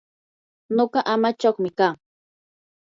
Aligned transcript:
nuqa 0.75 0.99
amachaqmi 1.13 1.69
kaa. 1.77 1.93